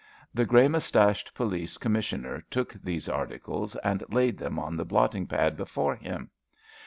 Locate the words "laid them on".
4.09-4.75